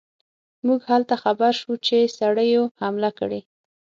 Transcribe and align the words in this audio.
موږ 0.67 0.81
هلته 0.91 1.15
خبر 1.23 1.51
شو 1.61 1.73
چې 1.85 1.97
سړیو 2.17 2.63
حمله 2.81 3.09
کړې. 3.19 3.41